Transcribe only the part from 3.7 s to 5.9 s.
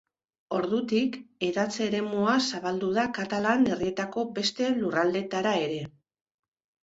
Herrietako beste lurraldeetara ere.